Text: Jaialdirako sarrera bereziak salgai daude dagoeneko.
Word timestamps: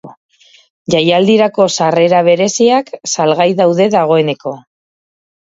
Jaialdirako 0.93 1.67
sarrera 1.75 2.21
bereziak 2.31 2.91
salgai 3.13 3.49
daude 3.61 3.89
dagoeneko. 3.99 4.57